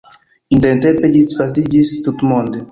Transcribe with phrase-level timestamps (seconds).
[0.57, 2.69] Intertempe ĝi disvastiĝis tutmonde.